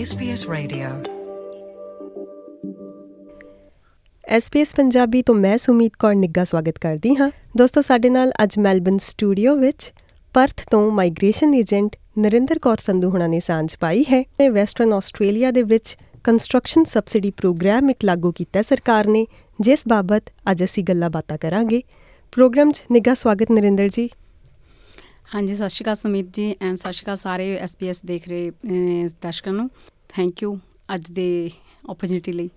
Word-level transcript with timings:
SBS 0.00 0.42
Radio. 0.52 0.88
SBS 4.36 4.66
Punjabi 4.76 5.22
ਤੋਂ 5.22 5.34
ਮੈਂ 5.34 5.58
ਸੁਮੀਤ 5.58 5.92
ਕੌਰ 5.98 6.14
ਨਿੱਗਾ 6.14 6.44
ਸਵਾਗਤ 6.44 6.78
ਕਰਦੀ 6.78 7.16
ਹਾਂ। 7.16 7.30
ਦੋਸਤੋ 7.56 7.80
ਸਾਡੇ 7.80 8.10
ਨਾਲ 8.10 8.32
ਅੱਜ 8.42 8.58
ਮੈਲਬਨ 8.58 8.98
ਸਟੂਡੀਓ 8.98 9.56
ਵਿੱਚ 9.56 9.92
ਪਰਥ 10.34 10.62
ਤੋਂ 10.70 10.90
ਮਾਈਗ੍ਰੇਸ਼ਨ 10.90 11.54
ਏਜੰਟ 11.54 11.96
ਨਰਿੰਦਰ 12.18 12.58
ਕੌਰ 12.58 12.76
ਸੰਧੂ 12.76 13.10
ਹੁਣਾਂ 13.10 13.28
ਨੇ 13.28 13.40
ਸਾਂਝ 13.40 13.76
ਪਾਈ 13.80 14.04
ਹੈ। 14.12 14.24
ਇਹ 14.40 14.50
ਵੈਸਟਰਨ 14.50 14.92
ਆਸਟ੍ਰੇਲੀਆ 14.92 15.50
ਦੇ 15.50 15.62
ਵਿੱਚ 15.62 15.96
ਕੰਸਟਰਕਸ਼ਨ 16.24 16.84
ਸਬਸਿਡੀ 16.84 17.30
ਪ੍ਰੋਗਰਾਮ 17.30 17.90
ਇੱਕ 17.90 18.04
ਲਾਗੂ 18.04 18.32
ਕੀਤਾ 18.32 18.62
ਸਰਕਾਰ 18.62 19.06
ਨੇ 19.06 19.26
ਜਿਸ 19.60 19.82
ਬਾਬਤ 19.88 20.22
ਅੱਜ 20.50 20.64
ਅਸੀਂ 20.64 20.84
ਗੱਲਾਂ 20.84 21.10
ਬਾਤਾਂ 21.10 21.38
ਕਰਾਂਗੇ। 21.38 21.82
ਪ੍ਰੋਗਰਾਮ 22.32 22.70
'ਚ 22.70 22.82
ਨਿੱਘਾ 22.90 23.14
ਸਵਾਗਤ 23.14 23.50
ਨਰਿੰਦਰ 23.50 23.88
ਜੀ। 23.88 24.08
ਹਾਂਜੀ 25.34 25.54
ਸਤਿ 25.54 25.68
ਸ਼੍ਰੀ 25.68 25.84
ਅਕਾਲ 25.84 25.94
ਸੁਮੀਤ 25.94 26.26
ਜੀ 26.32 26.56
ਐਂਡ 26.60 26.76
ਸਤਿ 26.76 26.92
ਸ਼੍ਰੀ 26.92 27.04
ਅਕਾਲ 27.04 27.16
ਸਾਰੇ 27.16 27.56
ਐਸਪੀਐਸ 27.56 28.04
ਦੇਖ 28.04 28.28
ਰਹੇ 28.28 28.52
ਦਰਸ਼ਕਾਂ 29.22 29.52
ਨੂੰ। 29.52 29.68
ਥੈਂਕ 30.12 30.42
ਯੂ 30.42 30.58
ਅੱਜ 30.94 31.10
ਦੇ 31.12 31.28
ਓਪਰਚ्युनिटी 31.90 32.32
ਲਈ। 32.32 32.48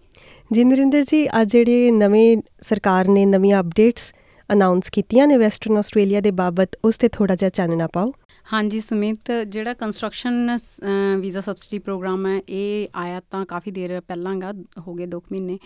ਜੀ 0.54 0.64
ਨਰਿੰਦਰ 0.64 1.04
ਜੀ 1.04 1.26
ਅੱਜ 1.42 1.52
ਜਿਹੜੇ 1.52 1.92
ਨਵੇਂ 1.92 2.38
ਸਰਕਾਰ 2.62 3.08
ਨੇ 3.08 3.26
ਨਵੀਆਂ 3.26 3.60
ਅਪਡੇਟਸ 3.60 4.12
ਅਨਾਉਂਸ 4.50 4.90
ਕੀਤੀਆਂ 4.90 5.28
ਨੇ 5.28 5.38
ਵੈਸਟਰਨ 5.38 5.78
ਆਸਟ੍ਰੇਲੀਆ 5.78 6.22
ਦੇ 6.22 6.32
ਬਾਬਤ 6.32 6.76
ਉਸ 6.86 6.98
ਤੇ 6.98 7.08
ਥੋੜਾ 7.10 7.36
ਜਿਹਾ 7.36 7.50
ਚਾਨਣਾ 7.50 7.88
ਪਾਓ। 7.94 8.12
ਹਾਂਜੀ 8.46 8.80
ਸੁਮਿਤ 8.82 9.32
ਜਿਹੜਾ 9.48 9.74
ਕੰਸਟਰਕਸ਼ਨ 9.74 10.58
ਵੀਜ਼ਾ 11.20 11.42
ਸਬਸਿਡੀ 11.42 11.80
ਪ੍ਰੋਗਰਾਮ 11.80 12.26
ਹੈ 12.28 12.40
ਇਹ 12.50 12.88
ਆਇਆ 12.96 13.22
ਤਾਂ 13.32 13.46
ਕਾਫੀ 13.46 13.72
ਦੇਰ 13.72 14.00
ਪਹਿਲਾਂਗਾ 14.08 14.52
ਹੋ 14.88 14.94
ਗਏ 14.94 15.06
2 15.08 15.22
ਮਹੀਨੇ। 15.32 15.58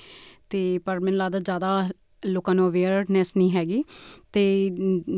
ਤੇ 0.49 0.77
ਪਰ 0.85 0.99
ਮੈਨੂੰ 0.99 1.17
ਲੱਗਦਾ 1.17 1.39
ਜ਼ਿਆਦਾ 1.39 1.89
ਲੋਕਾਂ 2.23 2.55
ਨੂੰ 2.55 2.67
ਅਵੇਅਰਨੈਸ 2.69 3.35
ਨਹੀਂ 3.37 3.51
ਹੈਗੀ। 3.51 3.83
ਤੇ 4.33 4.43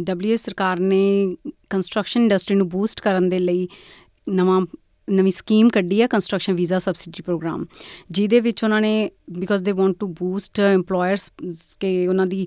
ਡਬਲਯੂਐਸ 0.02 0.46
ਸਰਕਾਰ 0.46 0.80
ਨੇ 0.80 1.36
ਕੰਸਟਰਕਸ਼ਨ 1.70 2.22
ਇੰਡਸਟਰੀ 2.22 2.56
ਨੂੰ 2.58 2.70
ਬੂਸਟ 2.70 3.02
ਕਰਨ 3.02 3.30
ਦੇ 3.30 3.40
ਲਈ 3.40 3.68
ਨਵਾਂ 4.30 4.62
ਨਵੀਂ 5.10 5.32
ਸਕੀਮ 5.32 5.70
ਕੱਢੀ 5.70 6.02
ਹੈ 6.02 6.08
ਕੰਸਟਰਕਸ਼ਨ 6.08 6.54
ਵੀਜ਼ਾ 6.54 6.80
ਸਬਸਿਡੀ 6.80 7.22
ਪ੍ਰੋਗਰਾਮ 7.22 7.66
ਜਿਹਦੇ 8.12 8.40
ਵਿੱਚ 8.40 8.64
ਉਹਨਾਂ 8.64 8.82
ਨੇ 8.82 9.10
because 9.32 9.64
they 9.64 9.72
want 9.72 9.96
to 10.00 10.08
boost 10.08 10.60
EMPLOYERS 10.76 11.28
ਕਿ 11.80 12.08
ਉਹਨਾਂ 12.08 12.26
ਦੀ 12.28 12.46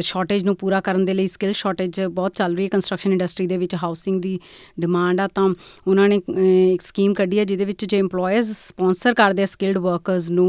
ਸ਼ਾਰਟੇਜ 0.00 0.44
ਨੂੰ 0.44 0.56
ਪੂਰਾ 0.56 0.80
ਕਰਨ 0.80 1.04
ਦੇ 1.04 1.14
ਲਈ 1.14 1.26
ਸਕਿੱਲ 1.26 1.52
ਸ਼ਾਰਟੇਜ 1.52 2.00
ਬਹੁਤ 2.00 2.34
ਚੱਲ 2.34 2.56
ਰਹੀ 2.56 2.64
ਹੈ 2.64 2.68
ਕੰਸਟਰਕਸ਼ਨ 2.68 3.12
ਇੰਡਸਟਰੀ 3.12 3.46
ਦੇ 3.46 3.58
ਵਿੱਚ 3.58 3.74
ਹਾਊਸਿੰਗ 3.74 4.20
ਦੀ 4.22 4.38
ਡਿਮਾਂਡ 4.80 5.20
ਆ 5.20 5.28
ਤਾਂ 5.28 5.48
ਉਹਨਾਂ 5.86 6.08
ਨੇ 6.08 6.18
ਅਹ, 6.18 6.38
ਇੱਕ 6.72 6.82
ਸਕੀਮ 6.82 7.14
ਕੱਢੀ 7.14 7.38
ਹੈ 7.38 7.44
ਜਿਹਦੇ 7.44 7.64
ਵਿੱਚ 7.64 7.84
ਜੇ 7.84 8.00
EMPLOYERS 8.02 8.52
ਸਪਾਂਸਰ 8.54 9.14
ਕਰਦੇ 9.14 9.42
ਆ 9.42 9.46
ਸਕਿਲਡ 9.46 9.78
ਵਰਕਰਸ 9.78 10.30
ਨੂੰ 10.30 10.48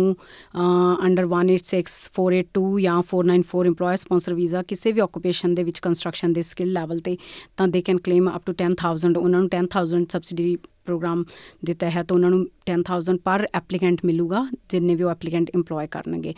ਅੰਡਰ 1.05 1.25
186482 1.25 2.66
ਜਾਂ 2.81 2.97
494 3.05 3.67
EMPLOYER 3.67 3.95
ਸਪਾਂਸਰ 3.97 4.33
ਵੀਜ਼ਾ 4.33 4.63
ਕਿਸੇ 4.63 4.91
ਵੀ 4.91 4.99
ਆਕੂਪੇਸ਼ਨ 4.99 5.55
ਦੇ 5.55 5.63
ਵਿੱਚ 5.63 5.79
ਕੰਸਟਰਕਸ਼ਨ 5.79 6.33
ਦੇ 6.33 6.41
ਸਕਿੱਲ 6.41 6.71
ਲੈਵਲ 6.73 6.99
ਤੇ 6.99 7.17
ਤਾਂ 7.57 7.67
they 7.67 7.81
can 7.81 7.97
claim 7.99 8.29
up 8.35 8.45
to 8.45 8.53
10000 8.63 9.17
ਉਹਨਾਂ 9.17 9.39
ਨੂੰ 9.39 9.49
10000 9.55 10.05
ਸਬਸਿਡੀ 10.11 10.57
ਪ੍ਰੋਗਰਾਮ 10.85 11.23
ਦੇ 11.65 11.73
ਤਹਿਤ 11.73 12.11
ਉਹਨਾਂ 12.11 12.29
ਨੂੰ 12.29 12.47
10000 12.71 13.17
ਪਰ 13.23 13.47
ਐਪਲੀਕੈਂਟ 13.53 13.97
ਮਿਲੂਗਾ 14.05 14.47
ਜਿੰਨੇ 14.69 14.95
ਵੀ 14.95 15.03
ਉਹ 15.03 15.11
ਐਪਲੀਕੈਂਟ 15.11 15.51
EMPLOY 15.57 15.88
ਕਰਨਗੇ 15.91 16.33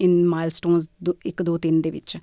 ਇਨ 0.00 0.26
ਮਾਈਲਸਟੋਨਸ 0.26 0.88
1 1.28 1.44
2 1.50 1.56
3 1.68 1.80
ਦੇ 1.80 1.90
ਵਿੱਚ। 1.90 2.18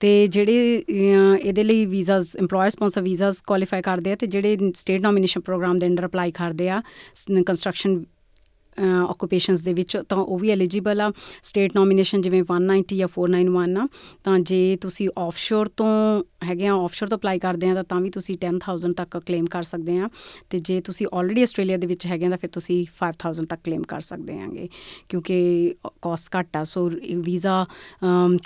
ਤੇ 0.00 0.26
ਜਿਹੜੇ 0.26 0.82
ਅਹ, 0.88 1.36
ਇਹਦੇ 1.36 1.62
ਲਈ 1.62 1.86
visas 1.86 2.36
EMPLOYER 2.36 2.68
sponsor 2.68 3.02
visas 3.02 3.40
qualify 3.40 3.82
ਕਰਦੇ 3.82 4.12
ਆ 4.12 4.16
ਤੇ 4.16 4.26
ਜਿਹੜੇ 4.26 4.58
ਸਟੇਟ 4.74 5.00
ਨੋਮੀਨੇਸ਼ਨ 5.00 5.40
ਪ੍ਰੋਗਰਾਮ 5.40 5.78
ਦੇ 5.78 5.86
ਅੰਡਰ 5.86 6.06
ਅਪਲਾਈ 6.06 6.30
ਕਰਦੇ 6.32 6.68
ਆ 6.70 6.82
ਕੰਸਟਰਕਸ਼ਨ 7.46 8.04
ਆਕੂਪੇਸ਼ਨਸ 8.80 9.62
ਦੇ 9.62 9.72
ਵਿੱਚ, 9.72 9.96
ਤਾਂ 10.08 10.18
ਉਹ 10.18 10.38
ਵੀ 10.38 10.50
ਐਲੀਜੀਬਲ 10.50 11.00
ਆ। 11.00 11.10
ਸਟੇਟ 11.42 11.76
ਨੋਮੀਨੇਸ਼ਨ 11.76 12.22
ਜਿਵੇਂ 12.22 12.42
190 12.42 12.96
ਜਾਂ 12.96 13.08
491 13.08 13.76
ਆ, 13.78 13.86
ਤਾਂ 14.24 14.38
ਜੇ 14.40 14.76
ਤੁਸੀਂ 14.80 15.08
ਆਫਸ਼ੋਰ 15.18 15.68
ਤੋਂ 15.76 15.88
ਹੈਗੇ 16.44 16.66
ਆ 16.66 16.74
ਆਫਸ਼ੋਰ 16.74 17.08
ਤੋਂ 17.08 17.18
ਅਪਲਾਈ 17.18 17.38
ਕਰਦੇ 17.38 17.68
ਆ, 17.68 17.74
ਤਾਂ 17.74 17.84
ਤਾਂ 17.84 18.00
ਵੀ 18.00 18.10
ਤੁਸੀਂ 18.10 18.36
10000 18.38 18.92
ਤੱਕ 18.92 19.16
ਕਲੇਮ 19.18 19.46
ਕਰ 19.46 19.62
ਸਕਦੇ 19.62 19.98
ਆ। 19.98 20.08
ਤੇ 20.50 20.58
ਜੇ 20.58 20.80
ਤੁਸੀਂ 20.80 21.06
ਆਲਰੇਡੀ 21.14 21.42
ਆਸਟ੍ਰੇਲੀਆ 21.42 21.76
ਦੇ 21.76 21.86
ਵਿੱਚ 21.86 22.06
ਹੈਗੇ 22.06 22.26
ਆ, 22.26 22.28
ਤਾਂ 22.28 22.38
ਫਿਰ 22.38 22.50
ਤੁਸੀਂ 22.52 22.84
5000 22.98 23.46
ਤੱਕ 23.46 23.60
ਕਲੇਮ 23.64 23.82
ਕਰ 23.88 24.00
ਸਕਦੇ 24.00 24.38
ਆਂਗੇ। 24.40 24.68
ਕਿਉਂਕਿ 25.08 25.38
ਕਾਸਟ 26.02 26.36
ਘੱਟ 26.36 26.56
ਆ 26.56 26.64
ਸੋ 26.64 26.88
ਵੀਜ਼ਾ 27.24 27.64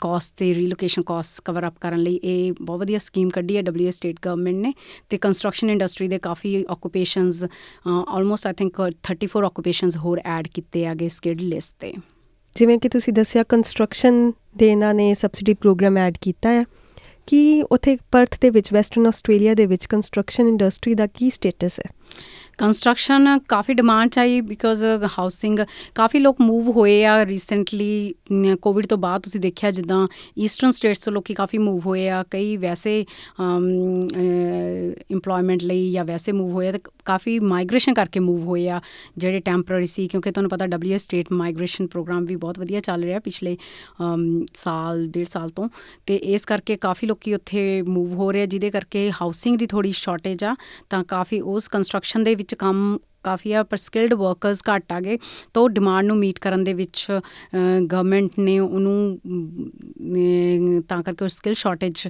ਕਾਸਟ 0.01 0.35
ਤੇ 0.37 0.55
ਰੀਲੋਕੇਸ਼ਨ 0.55 1.03
ਕਾਸਟ 1.03 1.41
ਕਵਰ 1.45 1.67
ਅਪ 1.69 1.75
ਕਰਨ 1.81 2.01
ਲਈ 2.03 2.21
ਇਹ 2.25 2.53
ਬਹੁਤ 2.63 2.81
ਵਧੀਆ 2.81 2.99
ਸਕੀਮ 2.99 3.29
ਕੱਢੀ 3.29 3.57
ਹੈ 3.57 3.63
ਡਬਲਯੂ 3.63 3.91
ਸਟੇਟ 3.91 4.17
ਗਵਰਨਮੈਂਟ 4.25 4.57
ਨੇ। 4.57 4.73
ਤੇ 5.11 5.17
ਕੰਸਟਰਕਸ਼ਨ 5.19 5.71
ਇੰਡਸਟਰੀ 5.71 6.09
ਦੇ 6.09 6.19
ਕਾਫੀ 6.19 6.55
occupations 6.71 7.45
almost 7.87 8.47
I 8.47 8.53
think 8.59 8.81
34 9.09 9.45
occupations 9.47 9.97
ਹੋਰ 9.97 10.21
ਐਡ 10.25 10.49
ਕੀਤੇ 10.49 10.87
ਆਗੇ 10.87 11.09
ਸਕਿਲਡ 11.09 11.41
ਲਿਸਟ 11.41 11.75
ਤੇ। 11.81 11.95
ਜਿਵੇਂ 12.57 12.79
ਕਿ 12.79 12.89
ਤੁਸੀਂ 12.89 13.13
ਦੱਸਿਆ 13.13 13.43
ਕੰਸਟਰਕਸ਼ਨ 13.43 14.33
ਦੇ 14.57 14.69
ਇਹਨਾਂ 14.69 14.95
ਨੇ 14.95 15.15
ਸਬਸਿਡੀ 15.15 15.55
ਪ੍ਰੋਗਰਾਮ 15.55 15.97
ਐਡ 15.97 16.15
ਕੀਤਾ 16.21 16.51
ਹੈ 16.51 16.65
ਕਿ 17.27 17.65
ਉਥੇ 17.73 17.99
ਪਰਥ 18.13 18.41
ਦੇ 18.41 18.51
ਵਿੱਚ 18.51 18.73
ਵੈਸਟਰਨ 18.73 19.07
ਆਸਟ੍ਰੇਲੀਆ 19.07 19.55
ਦੇ 19.55 19.67
ਵਿੱਚ 19.67 19.87
ਕੰਸਟਰਕਸ਼ਨ 19.87 20.49
ਇੰਡਸਟਰੀ 20.49 20.95
ਦਾ 20.95 21.07
ਕੀ 21.07 21.31
ਸਟੇਟਸ 21.31 21.81
ਹੈ? 21.81 21.91
ਕੰਸਟਰਕਸ਼ਨ 22.63 23.39
ਕਾਫੀ 23.49 23.75
ਡਿਮਾਂਡ 23.75 24.11
ਚਾਹੀ 24.11 24.41
ਬਿਕੋਜ਼ 24.41 24.85
ਹਾਊਸਿੰਗ 25.13 25.59
ਕਾਫੀ 25.95 26.19
ਲੋਕ 26.19 26.41
ਮੂਵ 26.41 26.69
ਹੋਏ 26.71 27.03
ਆ 27.05 27.15
ਰੀਸੈਂਟਲੀ 27.27 28.15
ਕੋਵਿਡ 28.63 28.87
ਤੋਂ 28.87 28.99
ਬਾਅਦ 28.99 29.23
ਤੁਸੀਂ 29.23 29.41
ਦੇਖਿਆ 29.41 29.71
ਜਿੱਦਾਂ 29.71 30.07
ਈਸਟਰਨ 30.39 30.71
ਸਟੇਟਸ 30.71 30.99
ਤੋਂ 30.99 31.13
ਲੋਕੀ 31.13 31.35
ਕਾਫੀ 31.35 31.59
ਮੂਵ 31.59 31.81
ਹੋਏ 31.87 32.09
ਆ 32.09 32.23
ਕਈ 32.31 32.57
ਵੈਸੇ 32.57 32.95
EMPLOYMENT 35.11 35.63
ਲਈ 35.63 35.91
ਜਾਂ 35.93 36.05
ਵੈਸੇ 36.05 36.33
ਮੂਵ 36.33 36.53
ਹੋਏ 36.53 36.69
ਆ 36.69 36.73
ਤੇ 36.73 36.79
ਕਾਫੀ 37.05 37.39
ਮਾਈਗ੍ਰੇਸ਼ਨ 37.47 37.95
ਕਰਕੇ 37.95 38.21
ਮੂਵ 38.21 38.45
ਹੋਏ 38.45 38.69
ਆ 38.69 38.81
ਜਿਹੜੇ 39.19 39.41
ਟੈਂਪਰਰੀ 39.41 39.87
ਸੀ 39.87 40.07
ਕਿਉਂਕਿ 40.09 40.31
ਤੁਹਾਨੂੰ 40.31 40.51
ਪਤਾ 40.51 40.67
ਡਬਲਯੂ 40.67 40.99
ਸਟੇਟ 40.99 41.33
ਮਾਈਗ੍ਰੇਸ਼ਨ 41.33 41.87
ਪ੍ਰੋਗਰਾਮ 41.87 42.25
ਵੀ 42.25 42.37
ਬਹੁਤ 42.37 42.59
ਵਧੀਆ 42.59 42.81
ਚੱਲ 42.81 43.03
ਰਿਹਾ 43.03 43.19
ਪਿਛਲੇ 43.21 43.57
ਅਮ, 44.03 44.45
ਸਾਲ 44.55 45.07
ਡੇਢ 45.09 45.27
ਸਾਲ 45.29 45.49
ਤੋਂ 45.51 45.69
ਤੇ 46.07 46.17
ਇਸ 46.31 46.45
ਕਰਕੇ 46.45 46.77
ਕਾਫੀ 46.79 47.07
ਲੋਕੀ 47.07 47.35
ਉੱਥੇ 47.35 47.83
ਮੂਵ 47.89 48.15
ਹੋ 48.15 48.31
ਰਹੇ 48.33 48.43
ਆ 48.43 48.47
ਜਿਹਦੇ 48.47 48.71
ਕਰਕੇ 48.71 49.11
ਹਾਊਸਿੰਗ 49.13 49.59
ਦੀ 49.59 49.67
ਥੋੜੀ 49.67 49.93
ਸ਼ਾਰਟੇਜ 49.95 50.45
ਆ 50.45 50.55
ਤਾਂ 50.91 51.03
ਕਾਫੀ 51.09 51.41
ਉਸ 51.43 51.69
ਕੰਸਟਰਕਸ਼ਨ 51.69 52.25
ਦੇ 52.25 52.35
ਵਿੱਚ 52.35 52.52
ਕੰਮ 52.55 52.99
ਕਾਫੀ 53.23 53.53
ਆ 53.53 53.63
ਪਰ 53.63 53.77
ਸਕਿਲਡ 53.77 54.15
ਵਰਕਰਸ 54.15 54.63
ਘੱਟ 54.71 54.93
ਆ 54.93 55.01
ਗਏ 55.01 55.19
ਤਾਂ 55.55 55.63
ਉਹ 55.63 55.69
ਡਿਮਾਂਡ 55.69 56.07
ਨੂੰ 56.07 56.17
ਮੀਟ 56.17 56.39
ਕਰਨ 56.39 56.65
ਦੇ 56.65 56.75
ਵਿੱਚ 56.75 57.07
ਗਵਰਨਮੈਂਟ 57.83 58.31
ਨੇ 58.39 58.59
ਉਹਨੂੰ 58.59 59.19
ਅਮ, 59.27 60.81
ਤਾਂ 60.89 61.03
ਕਰਕੇ 61.03 61.25
ਉਹ 61.25 61.29
ਸਕਿੱਲ 61.29 61.55
ਸ਼ਾਰਟੇਜ 61.55 62.09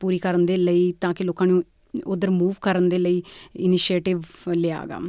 ਪੂਰੀ 0.00 0.18
ਕਰਨ 0.18 0.46
ਦੇ 0.46 0.56
ਲਈ 0.56 0.92
ਤਾਂ 0.92 1.14
ਕਿ 1.14 1.24
ਲੋਕਾਂ 1.24 1.46
ਨੂੰ 1.46 1.62
ਉਧਰ 2.06 2.30
ਮੂਵ 2.30 2.54
ਕਰਨ 2.60 2.88
ਦੇ 2.88 2.98
ਲਈ 2.98 3.22
ਇਨੀਸ਼ੀਏਟਿਵ 3.56 4.22
ਲਿਆਗਾ। 4.54 5.00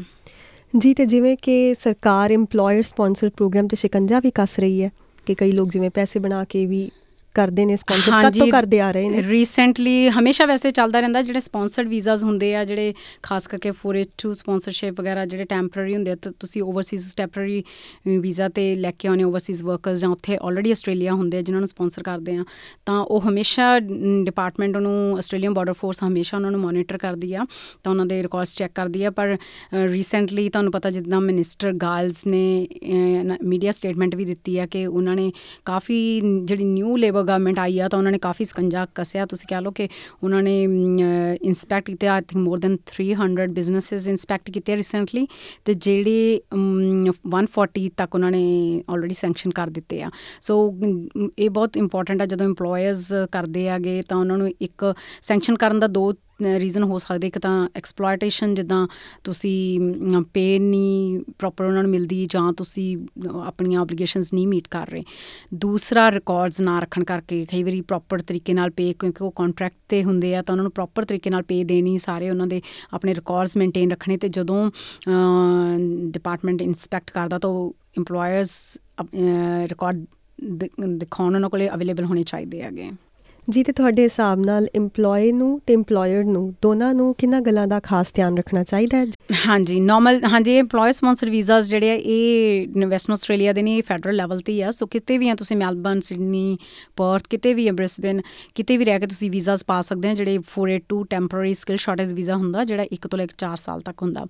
ਜੀ 0.77 0.93
ਤੇ 0.93 1.05
ਜਿਵੇਂ 1.05 1.37
ਕਿ 1.41 1.73
ਸਰਕਾਰ 1.73 2.31
EMPLOYER 2.31 2.81
ਸਪਾਂਸਰ 2.81 3.29
ਪ੍ਰੋਗਰਾਮ 3.29 3.67
ਤੇ 3.67 3.75
ਸ਼ਿਕੰਜਾ 3.75 4.19
ਵੀ 4.19 4.31
ਕੱਸ 4.31 4.59
ਰਹੀ 4.59 4.81
ਹੈ 4.83 4.91
ਕਿ 5.25 5.35
ਕਈ 5.35 5.51
ਲੋਕ 5.51 5.69
ਜਿਵੇਂ 5.69 5.89
ਪੈਸੇ 5.89 6.19
ਬਣਾ 6.19 6.43
ਕੇ 6.43 6.65
ਵੀ 6.65 6.89
ਕਰਦੇ 7.35 7.65
ਨੇ 7.65 7.75
ਸਪਾਂਸਰ 7.75 8.11
ਕਦ 8.23 8.37
ਤੋਂ 8.39 8.47
ਕਰਦੇ 8.47 8.79
ਆ 8.81 8.91
ਰਹੇ 8.91 9.09
ਨੇ? 9.09 9.21
ਰੀਸੈਂਟਲੀ 9.23 10.09
ਹਮੇਸ਼ਾ 10.09 10.45
ਵੈਸੇ 10.45 10.71
ਚੱਲਦਾ 10.71 10.99
ਰਹਿੰਦਾ 10.99 11.21
ਜਿਹੜੇ 11.21 11.39
ਸਪਾਂਸਰਡ 11.39 11.87
ਵੀਜ਼ਾਸ 11.87 12.23
ਹੁੰਦੇ 12.23 12.53
ਆ 12.55 12.63
ਜਿਹੜੇ 12.65 12.93
ਖਾਸ 13.23 13.47
ਕਰਕੇ 13.47 13.71
482 13.81 14.31
ਸਪਾਂਸਰਸ਼ਿਪ 14.33 14.99
ਵਗੈਰਾ 14.99 15.25
ਜਿਹੜੇ 15.25 15.45
ਟੈਂਪਰਰੀ 15.45 15.95
ਹੁੰਦੇ 15.95 16.11
ਆ 16.11 16.15
ਤਾਂ 16.21 16.31
ਤੁਸੀਂ 16.39 16.61
ਓਵਰਸੀਜ਼ 16.63 17.05
ਟੈਂਪਰਰੀ 17.17 17.63
ਵੀਜ਼ਾ 18.19 18.49
ਤੇ 18.49 18.65
ਲੈ 18.75 18.91
ਕੇ 18.99 19.07
ਆਉਣੇ 19.07 19.23
ਓਵਰਸੀਜ਼ 19.23 19.63
ਵਰਕਰਸ 19.63 19.99
ਜਾਂ 19.99 20.09
ਉੱਥੇ 20.09 20.37
ਆਲਰੇਡੀ 20.41 20.71
ਆਸਟ੍ਰੇਲੀਆ 20.71 21.13
ਹੁੰਦੇ 21.13 21.37
ਆ 21.37 21.41
ਜਿਨ੍ਹਾਂ 21.41 21.61
ਨੂੰ 21.61 21.67
ਸਪਾਂਸਰ 21.67 22.03
ਕਰਦੇ 22.03 22.35
ਆ 22.35 22.43
ਤਾਂ 22.85 22.99
ਉਹ 23.01 23.21
ਹਮੇਸ਼ਾ 23.21 23.69
ਡਿਪਾਰਟਮੈਂਟ 23.79 24.75
ਉਹਨੂੰ 24.75 25.17
ਆਸਟ੍ਰੇਲੀਅਨ 25.17 25.53
ਬਾਰਡਰ 25.53 25.73
ਫੋਰਸ 25.73 26.03
ਹਮੇਸ਼ਾ 26.03 26.37
ਉਹਨਾਂ 26.37 26.51
ਨੂੰ 26.51 26.59
ਮੋਨੀਟਰ 26.61 26.97
ਕਰਦੀ 26.97 27.33
ਆ 27.33 27.45
ਤਾਂ 27.83 27.91
ਉਹਨਾਂ 27.91 28.05
ਦੇ 28.05 28.21
ਰਿਕਾਰਡਸ 28.23 28.55
ਚੈੱਕ 28.57 28.71
ਕਰਦੀ 28.75 29.03
ਆ 29.03 29.09
ਪਰ 29.11 29.35
ਰੀਸੈਂਟਲੀ 29.87 30.47
ਤੁਹਾਨੂੰ 30.49 30.71
ਪਤਾ 30.71 30.89
ਜਿੱਦਾਂ 30.89 31.21
ਮਿਨਿਸਟਰ 31.21 31.71
ਗਾਲਸ 31.81 32.25
ਨੇ 32.27 32.67
ਮੀਡੀਆ 33.43 33.71
ਸਟੇਟਮੈਂਟ 33.71 34.15
ਵੀ 34.15 34.25
ਦਿੱਤੀ 34.25 34.57
ਆ 34.57 34.65
ਕਿ 34.65 34.85
ਉਹਨਾਂ 34.85 35.15
ਨੇ 35.15 35.31
ਕਾਫੀ 35.65 35.99
ਜਿਹੜੀ 36.21 36.63
ਨਿਊ 36.65 36.95
ਲੇਬਰ 36.97 37.20
ਗਵਰਨਮੈਂਟ 37.23 37.59
ਆਈ 37.59 37.79
ਆ 37.79 37.87
ਤਾਂ 37.87 37.99
ਉਹਨਾਂ 37.99 38.11
ਨੇ 38.11 38.17
ਕਾਫੀ 38.19 38.45
ਸਕੰਜਾ 38.45 38.85
ਕੱਸਿਆ। 38.95 39.25
ਤੁਸੀਂ 39.25 39.47
ਕਹਿ 39.47 39.61
ਲਓ 39.61 39.71
ਕਿ 39.71 39.87
ਉਹਨਾਂ 40.23 40.41
ਨੇ 40.43 40.61
ਇਨਸਪੈਕਟ 40.63 41.85
ਕੀਤੇ 41.85 42.07
I 42.07 42.21
think 42.21 42.43
more 42.43 42.59
than 42.59 42.77
300 42.91 43.47
businesses 43.51 44.07
inspect 44.07 44.51
ਕੀਤੇ 44.51 44.75
ਰੀਸੈਂਟਲੀ 44.77 45.27
ਤੇ 45.65 45.73
ਜਿਹੜੇ 45.73 46.41
ਅਮ, 46.53 47.11
140 47.29 47.89
ਤੱਕ 47.97 48.15
ਉਹਨਾਂ 48.15 48.31
ਨੇ 48.31 48.43
ਆਲਰੇਡੀ 48.89 49.13
ਸੈਂਕਸ਼ਨ 49.13 49.51
ਕਰ 49.51 49.69
ਦਿੱਤੇ 49.69 50.01
ਆ। 50.03 50.09
ਸੋ 50.41 50.55
ਇਹ 51.39 51.49
ਬਹੁਤ 51.49 51.77
ਇੰਪੋਰਟੈਂਟ 51.77 52.21
ਆ। 52.21 52.25
ਜਦੋਂ 52.25 52.47
EMPLOYERS 52.47 53.27
ਕਰਦੇ 53.31 53.69
ਆਗੇ 53.69 54.01
ਤਾਂ 54.09 54.17
ਉਹਨਾਂ 54.17 54.37
ਨੂੰ 54.37 54.51
ਇੱਕ 54.61 54.93
ਸੈਂਕਸ਼ਨ 55.21 55.55
ਕਰਨ 55.55 55.79
ਦਾ 55.79 55.87
ਦੋ 55.87 56.13
ਰੀਜ਼ਨ 56.57 56.83
ਹੋ 56.83 56.97
ਸਕਦੇ 56.97 57.27
ਇੱਕ 57.27 57.37
ਤਾਂ 57.39 57.67
ਐਕਸਪਲੋਇਟੇਸ਼ਨ 57.75 58.53
ਜਿੱਦਾਂ 58.55 58.87
ਤੁਸੀਂ 59.23 59.79
ਪੇ 60.33 60.59
ਨਹੀਂ 60.59 61.19
ਪ੍ਰੋਪਰ 61.39 61.65
ਉਹਨਾਂ 61.65 61.83
ਨੂੰ 61.83 61.91
ਮਿਲਦੀ 61.91 62.25
ਜਾਂ 62.29 62.51
ਤੁਸੀਂ 62.53 62.97
ਆਪਣੀਆਂ 63.43 63.81
ਆਬਲੀਗੇਸ਼ਨਸ 63.81 64.33
ਨਹੀਂ 64.33 64.47
ਮੀਟ 64.47 64.67
ਕਰ 64.67 64.87
ਰਹੇ। 64.87 65.03
ਦੂਸਰਾ 65.53 66.11
ਰਿਕਾਰਡਸ 66.11 66.61
ਨਾ 66.61 66.79
ਰੱਖਣ 66.79 67.03
ਕਰਕੇ 67.03 67.45
ਕਈ 67.51 67.63
ਵਾਰੀ 67.63 67.81
ਪ੍ਰੋਪਰ 67.81 68.21
ਤਰੀਕੇ 68.21 68.53
ਨਾਲ 68.53 68.69
ਪੇ 68.69 68.93
ਕਿਉਂਕਿ 68.99 69.23
ਉਹ 69.23 69.31
ਕੰਟਰੈਕਟ 69.31 69.77
ਤੇ 69.89 70.03
ਹੁੰਦੇ 70.03 70.35
ਆ, 70.35 70.41
ਤਾਂ 70.41 70.53
ਉਹਨਾਂ 70.53 70.63
ਨੂੰ 70.63 70.71
ਪ੍ਰੋਪਰ 70.71 71.05
ਤਰੀਕੇ 71.05 71.29
ਨਾਲ 71.29 71.43
ਪੇ 71.43 71.63
ਦੇਣੀ 71.63 71.97
ਸਾਰੇ 71.97 72.29
ਉਹਨਾਂ 72.29 72.47
ਦੇ 72.47 72.61
ਆਪਣੇ 72.93 73.15
ਰਿਕਾਰਡਸ 73.15 73.57
ਮੇਨਟੇਨ 73.57 73.91
ਰੱਖਣੇ 73.91 74.17
ਤੇ 74.17 74.27
ਜਦੋਂ 74.29 74.69
ਡਿਪਾਰਟਮੈਂਟ 76.11 76.61
ਇਨਸਪੈਕਟ 76.61 77.11
ਕਰਦਾ 77.11 77.39
ਤਾਂ 77.39 77.49
EMPLOYERS 77.99 78.51
ਰਿਕਾਰਡ 79.67 80.05
ਦਿਖਾਉਣ 80.89 81.35
ਉਹਨਾਂ 81.35 81.49
ਕੋਲੇ 81.49 81.69
ਅਵੇਲੇਬਲ 81.69 82.05
ਹੋਣੇ 82.05 82.23
ਚਾਹੀਦੇ 82.23 82.61
ਹੈਗੇ। 82.63 82.91
ਜੀ, 83.51 83.63
ਤੇ 83.63 83.71
ਤੁਹਾਡੇ 83.71 84.03
ਹਿਸਾਬ 84.03 84.39
ਨਾਲ 84.45 84.67
EMPLOYE 84.77 85.31
ਨੂੰ 85.33 85.61
ਤੇ 85.65 85.75
EMPLOYER 85.75 86.23
ਨੂੰ 86.23 86.53
ਦੋਨਾਂ 86.61 86.93
ਨੂੰ 86.93 87.15
ਕਿੰਨਾ 87.17 87.39
ਗੱਲਾਂ 87.39 87.67
ਦਾ 87.67 87.79
ਖਾਸ 87.79 88.11
ਧਿਆਨ 88.13 88.37
ਰੱਖਣਾ 88.37 88.63
ਚਾਹੀਦਾ 88.63 88.97
ਹੈ? 88.97 89.05
ਹਾਂਜੀ 89.29 89.79
ਨਾਰਮਲ 89.79 90.19
ਹਾਂਜੀ 90.31 90.57
EMPLOYER 90.59 90.91
ਸਪਾਂਸਰਡ 90.93 91.29
ਵੀਜ਼ਾਸ 91.29 91.67
ਜਿਹੜੇ 91.67 91.89
ਆ, 91.91 91.93
ਇਹ 91.95 92.87
ਵੈਸਟਰਨ 92.87 93.13
ਆਸਟ੍ਰੇਲੀਆ 93.13 93.53
ਦੇ 93.53 93.61
ਨਹੀਂ 93.61 93.83
ਫੈਡਰਲ 93.87 94.15
ਲੈਵਲ 94.15 94.39
ਤੇ 94.45 94.53
ਹੀ 94.53 94.61
ਆ। 94.61 94.71
ਸੋ 94.71 94.85
ਕਿਤੇ 94.85 95.17
ਵੀ 95.17 95.29
ਆ, 95.29 95.35
ਤੁਸੀਂ 95.35 95.57
ਮੈਲਬਰਨ 95.57 96.01
ਸਿਡਨੀ 96.01 96.57
ਪਰਥ 96.95 97.27
ਕਿਤੇ 97.29 97.53
ਵੀ 97.53 97.67
ਆ 97.67 97.71
ਬ੍ਰਿਸਬਨ 97.71 98.21
ਕਿਤੇ 98.55 98.77
ਵੀ 98.77 98.85
ਰਹਿ 98.85 98.99
ਕੇ 98.99 99.07
ਤੁਸੀਂ 99.07 99.29
ਵੀਜ਼ਾਸ 99.31 99.63
ਪਾ 99.65 99.79
ਸਕਦੇ 99.81 100.09
ਆ, 100.09 100.13
ਜਿਹੜੇ 100.13 100.37
482 100.49 101.03
ਟੈਂਪਰੇਰੀ 101.09 101.53
ਸਕਿੱਲ 101.53 101.77
ਸ਼ਾਰਟੇਜ 101.77 102.13
ਵੀਜ਼ਾ 102.13 102.35
ਹੁੰਦਾ, 102.35 102.63
ਜਿਹੜਾ 102.63 102.83
1 102.93 103.07
ਤੋਂ 103.07 103.19
ਲੈ 103.19 103.25
ਕੇ 103.25 103.35
4 103.37 103.55
ਸਾਲ 103.57 103.79
ਤੱਕ 103.81 104.01
ਹੁੰਦਾ। 104.01 104.25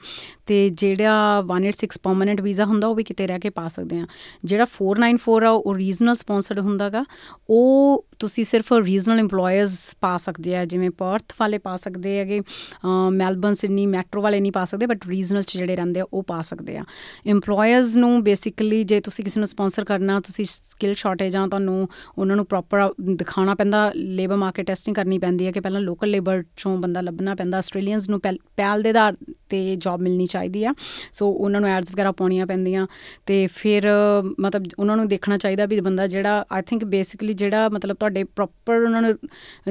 ਤੇ 0.45 0.69
ਜਿਹੜਾ 0.69 1.41
186 1.47 1.97
ਪਰਮਨੈਂਟ 2.03 2.41
ਵੀਜ਼ਾ 2.41 2.65
ਹੁੰਦਾ, 2.65 2.87
ਉਹ 2.87 2.95
ਵੀ 2.95 3.03
ਕਿਤੇ 3.03 3.27
ਰਹਿ 3.27 3.39
ਕੇ 3.39 3.49
ਪਾ 3.49 3.67
ਸਕਦੇ 3.67 3.99
ਆ। 3.99 4.05
ਜਿਹੜਾ 4.45 4.65
494 4.75 5.43
ਆ, 5.45 5.51
ਉਹ 5.51 5.75
ਰੀਜਨਲ 5.75 6.15
ਸਪਾਂਸਰਡ 6.15 6.59
ਹੁੰਦਾਗਾ 6.59 7.03
ਉਹ 7.49 8.05
ਤੁਸੀਂ 8.19 8.43
ਸਿਰਫ 8.45 8.71
ਰੀਜਨਲ 8.83 9.19
EMPLOYERS 9.19 9.75
ਪਾ 10.01 10.15
ਸਕਦੇ 10.17 10.55
ਆ, 10.55 10.63
ਜਿਵੇਂ 10.65 10.89
ਪਰਥ 10.97 11.33
ਵਾਲੇ 11.39 11.57
ਪਾ 11.57 11.75
ਸਕਦੇ 11.75 12.17
ਹੈਗੇ 12.17 12.41
ਮੈਲਬਰਨ 13.11 13.53
ਸਿਡਨੀ 13.53 13.85
ਮੈਟਰੋ 13.87 14.21
ਵਾਲੇ 14.21 14.39
ਨਹੀਂ 14.39 14.51
ਪਾ 14.51 14.65
ਸਕਦੇ 14.65 14.85
ਬਟ 14.91 15.05
ਰੀਜਨਲ 15.07 15.43
ਚ 15.43 15.57
ਜਿਹੜੇ 15.57 15.75
ਰਹਿੰਦੇ 15.75 15.99
ਆ, 15.99 16.05
ਉਹ 16.13 16.23
ਪਾ 16.23 16.41
ਸਕਦੇ 16.41 16.77
ਆ। 16.77 16.83
EMPLOYERS 17.31 17.97
ਨੂੰ 17.97 18.23
ਬੇਸਿਕਲੀ 18.23 18.83
ਜੇ 18.83 18.99
ਤੁਸੀਂ 18.99 19.25
ਕਿਸੇ 19.25 19.39
ਨੂੰ 19.39 19.47
ਸਪਾਂਸਰ 19.47 19.85
ਕਰਨਾ, 19.85 20.19
ਤੁਸੀਂ 20.19 20.45
ਸਕਿੱਲ 20.45 20.93
ਸ਼ਾਰਟੇਜ 20.93 21.35
ਆ, 21.35 21.47
ਤੁਹਾਨੂੰ 21.47 21.87
ਉਹਨਾਂ 22.17 22.35
ਨੂੰ 22.35 22.45
ਪ੍ਰੋਪਰ 22.45 22.89
ਦਿਖਾਉਣਾ 23.15 23.55
ਪੈਂਦਾ 23.55 23.91
ਲੇਬਰ 23.95 24.35
ਮਾਰਕੀਟ 24.35 24.67
ਟੈਸਟਿੰਗ 24.67 24.95
ਕਰਨੀ 24.95 25.19
ਪੈਂਦੀ 25.19 25.45
ਹੈ 25.45 25.51
ਕਿ 25.51 25.59
ਪਹਿਲਾਂ 25.59 25.81
ਲੋਕਲ 25.81 26.07
ਲੇਬਰ 26.07 26.43
ਚੋਂ 26.57 26.77
ਬੰਦਾ 26.77 27.01
ਲੱਭਣਾ 27.01 27.35
ਪੈਂਦਾ। 27.35 27.57
ਆਸਟ੍ਰੇਲੀਅਨਸ 27.57 28.09
ਨੂੰ 28.09 28.19
ਪਹਿਲ 28.19 28.81
ਦੇ 28.81 28.89
ਆਧਾਰ 28.89 29.17
ਤੇ 29.49 29.75
ਜੌਬ 29.75 30.01
ਮਿਲਣੀ 30.01 30.25
ਚਾਹੀਦੀ 30.25 30.63
ਆ। 30.65 30.73
ਸੋ 31.13 31.29
ਉਹਨਾਂ 31.31 31.61
ਨੂੰ 31.61 31.69
ਐਡਸ 31.69 31.91
ਵਗੈਰਾ 31.93 32.11
ਪਾਉਣੀਆਂ 32.11 32.47
ਪੈਂਦੀਆਂ। 32.47 32.87
ਤੇ 33.25 33.47
ਫਿਰ, 33.47 33.87
ਮਤਲਬ 34.39 34.65
ਉਹਨਾਂ 34.79 34.97
ਨੂੰ 34.97 35.07
ਦੇਖਣਾ 35.07 35.37
ਚਾਹੀਦਾ 35.37 35.65
ਵੀ 35.65 35.79
ਬੰਦਾ 35.79 36.07
ਜਿਹੜਾ 36.07 36.45
ਆਈ 36.51 36.61
ਥਿੰਕ 36.61 36.85
ਬੇਸਿਕਲੀ 36.85 37.33
ਜਿਹੜਾ 37.33 37.67
ਮਤਲਬ 37.69 37.95
ਤੁਹਾਡੇ 37.95 38.23
ਪ੍ਰੋਪਰ 38.23 38.83
ਉਹਨਾਂ 38.83 39.01
ਨੂੰ 39.01 39.13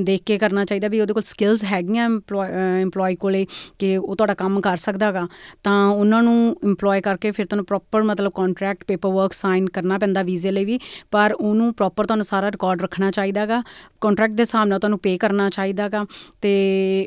ਦੇਖ 0.02 0.22
ਕੇ 0.26 0.38
ਕਰਨਾ 0.38 0.64
ਚਾਹੀਦਾ 0.64 0.88
ਵੀ 0.88 1.00
ਉਹਦੇ 1.00 1.14
ਕੋਲ 1.14 1.22
ਸਕਿੱਲਸ 1.22 1.64
ਹੈਗੀਆਂ 1.64 2.08
EMPLOYE 2.10 3.16
ਕੋਲੇ, 3.20 3.46
ਕਿ 3.78 3.96
ਉਹ 3.96 4.16
ਤੁਹਾਡਾ 4.16 4.34
ਕੰਮ 4.34 4.60
ਕਰ 4.60 4.76
ਸਕਦਾਗਾ 5.00 5.26
ਤਾਂ 5.62 5.86
ਉਹਨਾਂ 5.88 6.22
ਨੂੰ 6.22 6.56
EMPLOY 6.64 7.00
ਕਰਕੇ 7.00 7.30
ਫਿਰ 7.30 7.46
ਤੁਹਾਨੂੰ 7.46 7.64
ਪ੍ਰੋਪਰ 7.66 8.02
ਮਤਲਬ 8.02 8.32
ਕੰਟਰੈਕਟ 8.34 8.84
ਪੇਪਰ 8.84 9.08
ਵਰਕ 9.08 9.32
ਸਾਈਨ 9.32 9.66
ਕਰਨਾ 9.66 9.98
ਪੈਂਦਾ 9.98 10.22
ਵੀਜ਼ੇ 10.22 10.50
ਲਈ 10.50 10.64
ਵੀ, 10.64 10.78
ਪਰ 11.10 11.32
ਉਹਨੂੰ 11.32 11.72
ਪ੍ਰੋਪਰ 11.74 12.06
ਤੁਹਾਨੂੰ 12.06 12.24
ਸਾਰਾ 12.24 12.50
ਰਿਕਾਰਡ 12.50 12.82
ਰੱਖਣਾ 12.82 13.10
ਚਾਹੀਦਾਗਾ 13.10 13.62
ਕੰਟਰੈਕਟ 14.00 14.34
ਦੇ 14.34 14.42
ਹਿਸਾਬ 14.42 14.68
ਨਾਲ 14.68 14.78
ਤੁਹਾਨੂੰ 14.78 14.98
ਪੇ 14.98 15.16
ਕਰਨਾ 15.18 15.48
ਚਾਹੀਦਾਗਾ, 15.50 16.04
ਤੇ 16.42 16.52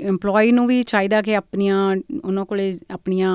EMPLOYE 0.10 0.51
ਨੂੰ 0.51 0.68
ਵੀ 0.68 0.84
ਚਾਹੀਦਾ 0.84 1.22
ਕਿ 1.22 1.36
ਆਪਣੀਆਂ, 1.36 1.95
ਉਹਨਾਂ 2.24 2.45
ਕੋਲੇ 2.45 2.74
ਆਪਣੀਆਂ 2.92 3.34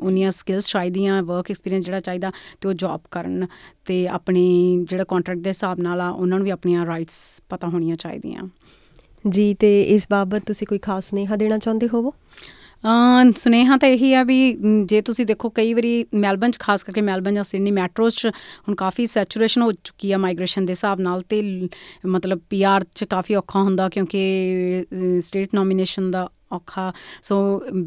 ਉਹਨੀਆਂ 0.00 0.30
ਸਕਿੱਲਸ 0.30 0.68
ਚਾਹੀਦੀਆਂ 0.68 1.22
ਵਰਕ 1.22 1.50
ਐਕਸਪੀਰੀਅੰਸ 1.50 1.84
ਜਿਹੜਾ 1.84 2.00
ਚਾਹੀਦਾ, 2.00 2.32
ਤੇ 2.60 2.68
ਉਹ 2.68 2.74
ਜੌਬ 2.74 3.00
ਕਰਨ, 3.10 3.46
ਤੇ 3.86 4.06
ਆਪਣੀ 4.08 4.84
ਜਿਹੜਾ 4.88 5.04
ਕੰਟਰੈਕਟ 5.04 5.42
ਦੇ 5.42 5.50
ਹਿਸਾਬ 5.50 5.80
ਨਾਲ 5.80 6.00
ਆ, 6.00 6.10
ਉਹਨਾਂ 6.10 6.38
ਨੂੰ 6.38 6.44
ਵੀ 6.44 6.50
ਆਪਣੀਆਂ 6.50 6.86
ਰਾਈਟਸ 6.86 7.42
ਪਤਾ 7.48 7.68
ਹੋਣੀਆਂ 7.68 7.96
ਚਾਹੀਦੀਆਂ। 7.96 8.48
ਜੀ, 9.28 9.54
ਤੇ 9.54 9.82
ਇਸ 9.82 10.06
ਬਾਬਤ 10.10 10.42
ਤੁਸੀਂ 10.46 10.66
ਕੋਈ 10.66 10.78
ਖਾਸ 10.78 11.04
ਸੁਨੇਹਾ 11.04 11.36
ਦੇਣਾ 11.36 11.58
ਚਾਹੁੰਦੇ 11.58 11.88
ਹੋਵੋ? 11.94 12.14
ਸੁਨੇਹਾ 13.36 13.76
ਤਾਂ 13.76 13.88
ਇਹੀ 13.88 14.12
ਆ 14.14 14.22
ਵੀ 14.24 14.36
ਜੇ 14.84 15.00
ਤੁਸੀਂ 15.02 15.26
ਦੇਖੋ 15.26 15.48
ਕਈ 15.50 15.72
ਵਾਰੀ 15.74 16.04
ਮੈਲਬਨ 16.14 16.50
ਚ, 16.50 16.58
ਖਾਸ 16.58 16.82
ਕਰਕੇ 16.82 17.00
ਮੈਲਬਨ 17.00 17.34
ਜਾਂ 17.34 17.44
ਸਿਡਨੀ 17.44 17.70
ਮੈਟਰੋਸ 17.70 18.16
ਚ, 18.16 18.26
ਹੁਣ 18.68 18.74
ਕਾਫੀ 18.74 19.06
ਸੈਚੂਰੇਸ਼ਨ 19.06 19.62
ਹੋ 19.62 19.72
ਚੁੱਕੀ 19.72 20.12
ਆ 20.12 20.18
ਮਾਈਗ੍ਰੇਸ਼ਨ 20.18 20.66
ਦੇ 20.66 20.72
ਹਿਸਾਬ 20.72 21.00
ਨਾਲ 21.00 21.20
ਤੇ 21.28 21.68
ਮਤਲਬ 22.06 22.40
ਪੀਆਰ 22.50 22.84
ਚ 22.94 23.04
ਕਾਫੀ 23.04 23.34
ਔਖਾ 23.34 23.62
ਹੁੰਦਾ 23.62 23.88
ਕਿਉਂਕਿ 23.88 24.84
ਸਟੇਟ 25.20 25.54
ਨੋਮੀਨੇਸ਼ਨ 25.54 26.10
ਦਾ 26.10 26.28
ਔਖਾ। 26.52 26.92
ਸੋ 27.22 27.36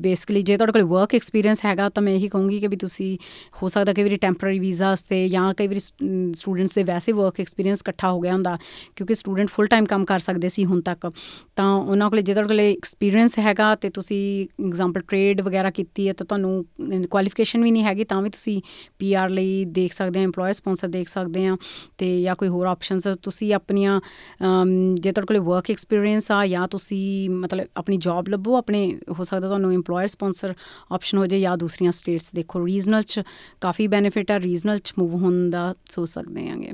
ਬੇਸਿਕਲੀ 0.02 0.42
ਜੇ 0.42 0.58
ਤੁਹਾਡੇ 0.58 0.72
ਕੋਲ 0.74 0.84
ਵਰਕ 0.90 1.16
ਐਕਸਪੀਰੀਅੰਸ 1.16 1.64
ਹੈਗਾ, 1.66 1.90
ਤਾਂ 1.90 2.04
ਮੈਂ 2.04 2.14
ਇਹੀ 2.14 2.28
ਕਹੂੰਗੀ 2.28 2.60
ਕਿ 2.60 2.68
ਵੀ 2.68 2.78
ਤੁਸੀਂ 2.78 3.18
ਹੋ 3.62 3.68
ਸਕਦਾ 3.68 3.94
ਕਿ 3.94 4.04
ਵੀ 4.04 4.18
ਟੈਂਪਰੇਰੀ 4.18 4.60
ਵੀਜ਼ਾਸ 4.60 5.02
ਤੇ 5.04 5.28
ਜਾਂ 5.30 5.54
ਕਈ 5.58 5.68
ਵਾਰੀ 5.68 5.80
ਸਟੂਡੈਂਟਸ 5.80 6.74
ਦੇ 6.76 6.84
ਵੈਸੇ 6.84 7.12
ਵਰਕ 7.12 7.40
ਐਕਸਪੀਰੀਅੰਸ 7.40 7.82
ਇਕੱਠਾ 7.82 8.12
ਹੋ 8.12 8.20
ਗਿਆ 8.22 8.34
ਹੁੰਦਾ, 8.34 8.58
ਕਿਉਂਕਿ 8.96 9.16
ਸਟੂਡੈਂਟ 9.16 9.50
ਫੁੱਲ 9.50 9.68
ਟਾਈਮ 9.68 9.86
ਕੰਮ 9.86 10.06
ਕਰ 10.06 10.20
ਸਕਦੇ 10.20 10.50
ਸੀ 10.50 10.66
ਹੁਣ 10.66 10.82
ਤੱਕ। 10.82 11.12
ਤਾਂ 11.56 11.70
ਉਹਨਾਂ 11.70 12.10
ਕੋਲੇ 12.10 12.22
ਜੇ 12.22 12.34
ਤੁਹਾਡੇ 12.34 12.48
ਕੋਲੇ 12.48 12.72
ਐਕਸਪੀਰੀਅੰਸ 12.72 13.38
ਹੈਗਾ 13.40 13.74
ਤੇ 13.76 13.90
ਤੁਸੀਂ 13.90 14.48
ਐਗਜ਼ਾਮਪਲ 14.66 15.02
ਟ੍ਰੇਡ 15.02 15.42
ਵਗੈਰਾ 15.42 15.70
ਕੀਤੀ 15.72 16.08
ਹੈ, 16.08 16.14
ਤਾਂ 16.14 16.26
ਤੁਹਾਨੂੰ 16.26 16.66
ਕੁਆਲੀਫਿਕੇਸ਼ਨ 17.10 17.64
ਵੀ 17.64 17.72
ਨਹੀਂ 17.72 17.84
ਹੈਗੀ, 17.84 18.04
ਤਾਂ 18.04 18.22
ਵੀ 18.22 18.30
ਤੁਸੀਂ 18.30 18.62
ਪੀਆਰ 19.00 19.30
ਲਈ 19.30 19.64
ਦੇਖ 19.72 19.94
ਸਕਦੇ 19.94 20.20
ਆ, 20.20 20.28
EMPLOYER 20.28 20.54
ਸਪਾਂਸਰ 20.54 20.88
ਦੇਖ 20.90 21.08
ਸਕਦੇ 21.10 21.46
ਆ, 21.48 21.58
ਤੇ 21.98 22.22
ਜਾਂ 22.22 22.36
ਕੋਈ 22.36 22.48
ਹੋਰ 22.48 22.68
ਆਪਸ਼ਨਸ 22.68 23.08
ਤੁਸੀਂ 23.24 23.54
ਆਪਣੀਆਂ 23.54 24.00
ਜੇ 24.40 25.12
ਤੁਹਾਡੇ 25.12 25.26
ਕੋਲੇ 25.28 25.40
ਵਰਕ 25.42 25.72
ਐਕਸਪੀਰੀਅੰਸ 25.72 26.32
ਆ 26.32 26.46
ਜਾਂ 26.48 26.68
ਤੁਸੀਂ 26.68 27.30
ਮਤਲਬ 27.30 27.68
ਆਪਣੀ 27.78 27.98
ਜੌਬ 28.00 28.30
ਲੱਭੋ 28.30 28.49
ਉਹ 28.50 28.56
ਆਪਣੇ 28.56 28.98
ਹੋ 29.20 29.24
ਸਕਦਾ 29.24 29.48
ਤੁਹਾਨੂੰ 29.48 29.74
EMPLOYER 29.74 30.08
ਸਪਾਂਸਰ 30.08 30.54
ਆਪਸ਼ਨ 30.92 31.18
ਹੋ 31.18 31.26
ਜਾਏ 31.26 31.40
ਜਾਂ 31.40 31.58
ਦੂਸਰੀਆਂ 31.58 31.92
ਸਟੇਟਸ 31.92 32.32
ਦੇਖੋ 32.36 32.68
ਰੀਜਨਲ 32.68 33.02
ਚ 33.02 33.22
ਕਾਫੀ 33.62 33.88
ਬੈਨੀਫਿਟ 33.88 34.32
ਆ 34.32 34.40
ਰੀਜਨਲ 34.40 34.78
ਚ 34.78 34.94
ਮੂਵ 35.00 35.16
ਹੋਣ 35.16 35.50
ਦਾ 35.50 35.76
ਸੋਚ 35.90 36.10
ਸਕਦੇ 36.10 36.50
ਆਂਗੇ। 36.50 36.72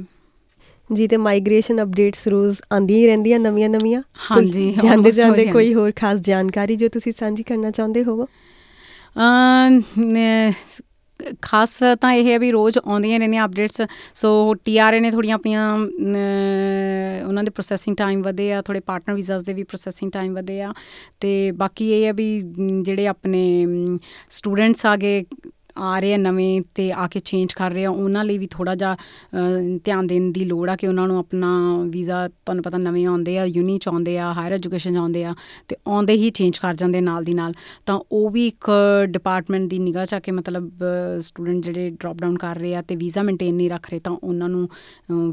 ਜੀ 0.94 1.08
ਤੇ 1.08 1.18
ਮਾਈਗ੍ਰੇਸ਼ਨ 1.18 1.84
ਅਪਡੇਟਸ 1.84 2.28
ਰੋਜ਼ 2.28 2.58
ਆਂਦੀਆਂ 2.74 3.00
ਹੀ 3.00 3.06
ਰਹਿੰਦੀਆਂ 3.06 3.40
ਨਵੀਆਂ 3.40 3.70
ਨਵੀਆਂ? 3.70 4.02
ਹਾਂਜੀ 4.32 4.76
ਜਾਂਦੇ 4.84 5.12
ਜਾਂਦੇ 5.12 5.46
ਕੋਈ 5.46 5.74
ਹੋਰ 5.74 5.92
ਖਾਸ 5.96 6.20
ਜਾਣਕਾਰੀ 6.20 6.76
ਜੋ 6.76 6.90
ਤੁਸੀਂ 6.90 7.14
ਸਾਂਝੀ 7.20 7.44
ਕਰਨਾ 7.44 7.72
ਚਾਹੁੰਦੇ 7.72 8.04
ਹੋਵੋ? 8.04 8.28
ਖਾਸ 11.42 11.78
ਤਾਂ 12.02 12.12
ਇਹ 12.14 12.32
ਹੈ 12.32 12.38
ਵੀ 12.40 12.52
ਰੋਜ਼ 12.52 12.78
ਆਉਂਦੀਆਂ 12.86 13.20
ਰਹਿੰਦੀਆਂ 13.20 13.46
ਅਪਡੇਟਸ 13.46 13.82
ਸੋ 14.16 14.54
ਟੀਆਰਏ 14.66 15.00
ਨੇ 15.00 15.12
ਥੋੜੀਆਂ 15.12 15.36
ਆਪਣੀਆਂ 15.36 15.74
ਉਹਨਾਂ 17.28 17.44
ਦੇ 17.44 17.52
ਪ੍ਰੋਸੈਸਿੰਗ 17.52 17.96
ਟਾਈਮ 17.98 18.22
ਵਧੇ 18.22 18.52
ਆ 18.54 18.62
ਥੋੜੇ 18.62 18.80
ਪਾਰਟਨਰ 18.80 19.16
ਵੀਜ਼ਾਸ 19.16 19.44
ਦੇ 19.44 19.54
ਵੀ 19.54 19.64
ਪ੍ਰੋਸੈਸਿੰਗ 19.64 20.12
ਟਾਈਮ 20.12 20.34
ਵਧੇ 20.36 20.62
ਆ, 20.62 20.74
ਤੇ 21.20 21.52
ਬਾਕੀ 21.52 21.92
ਇਹ 21.92 22.06
ਹੈ 22.06 22.14
ਵੀ, 22.14 22.40
ਜਿਹੜੇ 22.82 23.08
ਆਪਣੇ 23.08 23.44
ਸਟੂਡੈਂਟਸ 24.32 24.86
ਆਗੇ 24.86 25.24
ਆ 25.78 26.00
ਰਹੇ 26.00 26.14
ਆ, 26.14 26.18
ਨਵੇਂ 26.18 26.62
ਤੇ 26.76 26.92
ਆ 26.92 27.08
ਕੇ 27.08 27.20
ਚੇਂਜ 27.20 27.54
ਕਰ 27.54 27.72
ਰਹੇ 27.72 27.86
ਆ, 27.86 27.90
ਉਹਨਾਂ 27.90 28.24
ਲਈ 28.26 28.38
ਵੀ 28.38 28.48
ਥੋੜਾ 28.52 28.76
ਜਿਹਾ 28.76 28.96
ਧਿਆਨ 29.84 30.08
ਦੇਣ 30.08 30.32
ਦੀ 30.32 30.46
ਲੋੜ 30.46 30.70
ਆ 30.70 30.76
ਕਿ 30.76 30.88
ਉਹਨਾਂ 30.88 31.08
ਨੂੰ 31.08 31.18
ਆਪਣਾ 31.20 31.50
ਵੀਜ਼ਾ 31.90 32.28
ਤੁਹਾਨੂੰ 32.28 32.64
ਪਤਾ 32.64 32.78
ਨਵੇਂ 32.78 33.06
ਆਉਂਦੇ 33.08 33.38
ਆ 33.40 33.46
ਯੂਨੀ 33.46 33.78
ਚ 33.78 33.88
ਆਉਂਦੇ 33.88 34.18
ਆ 34.20 34.32
ਹਾਇਰ 34.34 34.54
ਐਜੂਕੇਸ਼ਨ 34.54 34.98
ਆਉਂਦੇ 34.98 35.24
ਆ 35.26 35.34
ਤੇ 35.68 35.76
ਆਉਂਦੇ 35.88 36.14
ਹੀ 36.14 36.30
ਚੇਂਜ 36.30 36.58
ਕਰ 36.58 36.76
ਜਾਂਦੇ 36.76 37.02
ਨਾਲ 37.02 37.24
ਦੀ 37.24 37.34
ਨਾਲ। 37.34 37.54
ਤਾਂ 37.86 38.00
ਉਹ 38.12 38.30
ਵੀ 38.30 38.48
ਇੱਕ 38.48 38.70
ਡਿਪਾਰਟਮੈਂਟ 39.10 39.70
ਦੀ 39.70 39.80
ਨਿਗਾਹ 39.80 40.06
ਚ 40.06 40.14
ਆ 40.14 40.20
ਕੇ 40.20 40.32
ਮਤਲਬ 40.32 40.84
ਸਟੂਡੈਂਟ 41.22 41.64
ਜਿਹੜੇ 41.64 41.90
ਡ੍ਰੌਪ 41.90 42.22
ਡਾਊਨ 42.22 42.38
ਕਰ 42.38 42.60
ਰਹੇ 42.60 42.76
ਆ 42.76 42.82
ਤੇ 42.82 42.96
ਵੀਜ਼ਾ 42.96 43.24
ਮੇਨਟੇਨ 43.24 43.56
ਨਹੀਂ 43.56 43.70
ਰੱਖ 43.70 43.90
ਰਹੇ 43.90 44.00
ਤਾਂ 44.00 44.14
ਉਹਨਾਂ 44.14 44.50
ਨੂੰ 44.50 44.70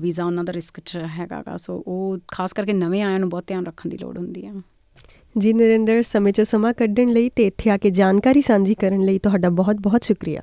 ਵੀਜ਼ਾ 0.00 0.24
ਉਹਨਾਂ 0.24 0.44
ਦਾ 0.44 0.52
ਰਿਸਕ 0.52 0.80
ਚ 0.80 1.04
ਹੈਗਾਗਾ। 1.18 1.56
ਸੋ 1.56 1.82
ਉਹ 1.86 2.18
ਖਾਸ 2.28 2.52
ਕਰਕੇ 2.52 2.72
ਨਵੇਂ 2.72 3.02
ਆਇਆਂ 3.02 3.18
ਨੂੰ 3.18 3.28
ਬਹੁਤ 3.28 3.46
ਧਿਆਨ 3.46 3.66
ਰੱਖਣ 3.66 3.90
ਦੀ 3.90 3.98
ਲੋੜ 3.98 4.16
ਹੁੰਦੀ 4.18 4.46
ਆ। 4.46 4.52
ਜੀ 5.38 5.52
ਨਰਿੰਦਰ 5.52 6.02
ਸਮੇਂ 6.02 6.32
'ਚ 6.32 6.40
ਸਮਾਂ 6.40 6.72
ਕੱਢਣ 6.72 7.08
ਲਈ 7.08 7.28
ਤੇ 7.28 7.46
ਇੱਥੇ 7.46 7.70
ਆ 7.70 7.76
ਕੇ 7.76 7.90
ਜਾਣਕਾਰੀ 7.90 8.42
ਸਾਂਝੀ 8.42 8.74
ਕਰਨ 8.74 9.00
ਲਈ 9.00 9.18
ਤੁਹਾਡਾ 9.18 9.48
ਬਹੁਤ-ਬਹੁਤ 9.48 10.04
ਸ਼ੁਕਰੀਆ। 10.04 10.42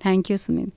ਥੈਂਕ 0.00 0.30
ਯੂ 0.30 0.36
ਸੁਮਿਤ 0.36 0.68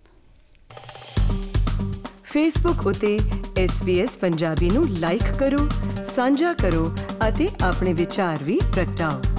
ਫੇਸਬੁੱਕ 2.24 2.88
ਉਤੇ 2.88 3.20
SBS 3.66 4.20
ਪੰਜਾਬੀ 4.22 4.70
ਨੂੰ 4.70 4.90
ਲਾਈਕ 4.90 5.24
ਕਰੋ 5.40 5.68
ਸਾਂਝਾ 6.04 6.54
ਕਰੋ 6.54 6.92
ਅਤੇ 7.30 7.50
ਆਪਣੇ 7.64 7.94
ਵਿਚਾਰ 7.94 8.44
ਵੀ 8.44 8.60
ਪ੍ਰਗਟਾਓ। 8.76 9.37